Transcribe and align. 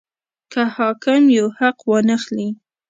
که 0.51 0.61
حاکم 0.75 1.21
یو 1.37 1.47
حق 1.57 1.77
وانه 1.89 2.15
خلي. 2.23 2.49